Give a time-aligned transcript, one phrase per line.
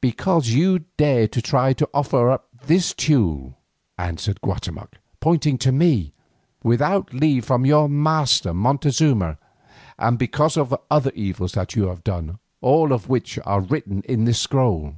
[0.00, 3.56] "Because you dared to try to offer up this Teule,"
[3.98, 6.14] answered Guatemoc, pointing to me,
[6.62, 9.36] "without leave from your master Montezuma,
[9.98, 14.00] and because of the other evils that you have done, all of which are written
[14.06, 14.94] in this scroll.